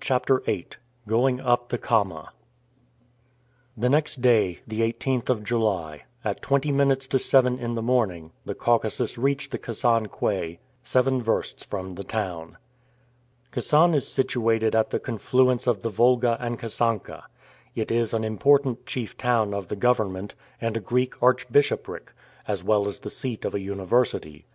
CHAPTER 0.00 0.40
VIII 0.46 0.68
GOING 1.06 1.40
UP 1.42 1.68
THE 1.68 1.76
KAMA 1.76 2.32
THE 3.76 3.90
next 3.90 4.22
day, 4.22 4.60
the 4.66 4.80
18th 4.80 5.28
of 5.28 5.44
July, 5.44 6.04
at 6.24 6.40
twenty 6.40 6.72
minutes 6.72 7.06
to 7.08 7.18
seven 7.18 7.58
in 7.58 7.74
the 7.74 7.82
morning, 7.82 8.32
the 8.46 8.54
Caucasus 8.54 9.18
reached 9.18 9.50
the 9.50 9.58
Kasan 9.58 10.08
quay, 10.08 10.60
seven 10.82 11.20
versts 11.20 11.66
from 11.66 11.94
the 11.94 12.04
town. 12.04 12.56
Kasan 13.50 13.92
is 13.92 14.08
situated 14.08 14.74
at 14.74 14.88
the 14.88 14.98
confluence 14.98 15.66
of 15.66 15.82
the 15.82 15.90
Volga 15.90 16.38
and 16.40 16.58
Kasanka. 16.58 17.24
It 17.74 17.90
is 17.90 18.14
an 18.14 18.24
important 18.24 18.86
chief 18.86 19.18
town 19.18 19.52
of 19.52 19.68
the 19.68 19.76
government, 19.76 20.34
and 20.58 20.74
a 20.74 20.80
Greek 20.80 21.22
archbishopric, 21.22 22.14
as 22.48 22.64
well 22.64 22.88
as 22.88 23.00
the 23.00 23.10
seat 23.10 23.44
of 23.44 23.54
a 23.54 23.60
university. 23.60 24.46